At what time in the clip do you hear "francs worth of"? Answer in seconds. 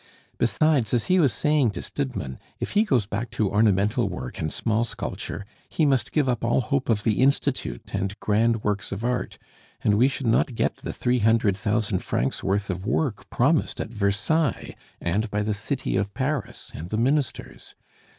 11.99-12.83